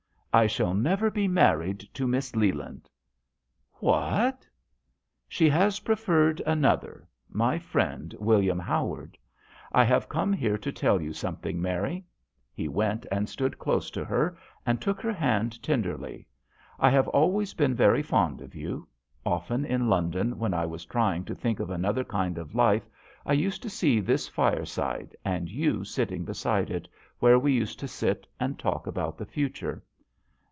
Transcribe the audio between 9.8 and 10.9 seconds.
have come here to